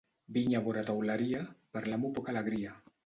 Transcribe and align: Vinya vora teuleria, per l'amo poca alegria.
Vinya 0.37 0.61
vora 0.67 0.83
teuleria, 0.87 1.41
per 1.77 1.85
l'amo 1.91 2.11
poca 2.17 2.35
alegria. 2.37 2.75